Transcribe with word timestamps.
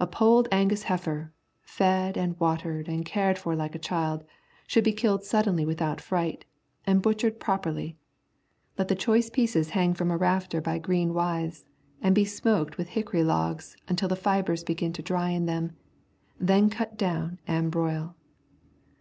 A 0.00 0.08
Polled 0.08 0.48
Angus 0.50 0.82
heifer, 0.82 1.32
fed 1.62 2.16
and 2.16 2.36
watered 2.40 2.88
and 2.88 3.04
cared 3.04 3.38
for 3.38 3.54
like 3.54 3.76
a 3.76 3.78
child, 3.78 4.24
should 4.66 4.82
be 4.82 4.90
killed 4.92 5.22
suddenly 5.22 5.64
without 5.64 6.00
fright, 6.00 6.44
and 6.84 7.00
butchered 7.00 7.38
properly; 7.38 7.96
let 8.76 8.88
the 8.88 8.96
choice 8.96 9.30
pieces 9.30 9.70
hang 9.70 9.94
from 9.94 10.10
a 10.10 10.16
rafter 10.16 10.60
by 10.60 10.78
green 10.80 11.14
withes 11.14 11.64
and 12.02 12.12
be 12.12 12.24
smoked 12.24 12.76
with 12.76 12.88
hickory 12.88 13.22
logs 13.22 13.76
until 13.86 14.08
the 14.08 14.16
fibres 14.16 14.64
begin 14.64 14.92
to 14.94 15.00
dry 15.00 15.30
in 15.30 15.46
them, 15.46 15.76
then 16.40 16.70
cut 16.70 16.96
down 16.98 17.38
and 17.46 17.70
broil. 17.70 18.16